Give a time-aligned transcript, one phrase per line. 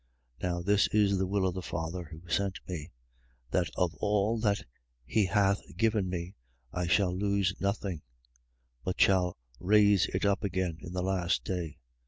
[0.41, 0.49] 6:39.
[0.49, 2.91] Now this is the will of the Father who sent me:
[3.51, 4.63] that of all that
[5.05, 6.33] he hath given me,
[6.73, 8.01] I should lose nothing;
[8.83, 11.77] but should raise it up again in the last day.